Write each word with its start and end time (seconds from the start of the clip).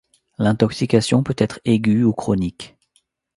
L'intoxication 0.39 1.21
peut 1.21 1.35
être 1.37 1.59
aiguë 1.63 2.03
ou 2.05 2.11
chronique. 2.11 2.75